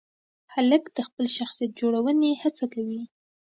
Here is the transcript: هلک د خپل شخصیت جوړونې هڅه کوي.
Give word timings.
هلک 0.53 0.83
د 0.95 0.97
خپل 1.07 1.25
شخصیت 1.37 1.71
جوړونې 1.81 2.31
هڅه 2.41 2.65
کوي. 2.73 3.01